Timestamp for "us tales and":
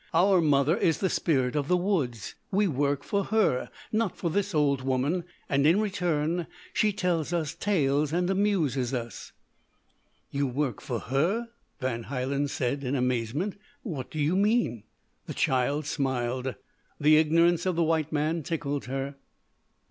7.33-8.27